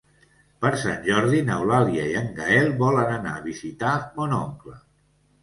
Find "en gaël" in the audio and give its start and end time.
2.23-2.73